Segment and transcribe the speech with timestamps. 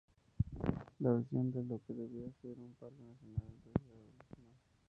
[1.01, 4.49] La visión de lo que debía ser un parque nacional en Suecia evolucionó.